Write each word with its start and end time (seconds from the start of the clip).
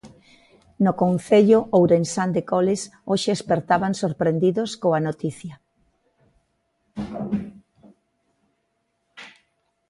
No 0.85 0.93
concello 1.03 1.59
ourensán 1.77 2.29
de 2.37 2.41
Coles 2.51 2.81
hoxe 3.11 3.29
espertaban 3.37 3.93
sorprendidos 4.03 4.69
coa 4.81 4.99
noticia. 5.07 5.53